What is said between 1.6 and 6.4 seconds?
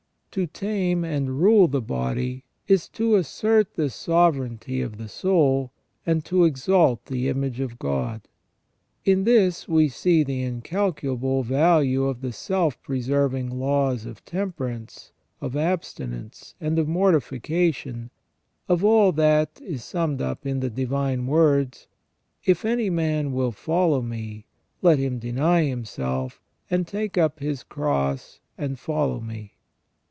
the body is to assert the sovereignty of the soul, and